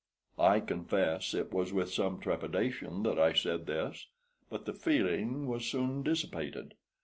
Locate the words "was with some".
1.53-2.19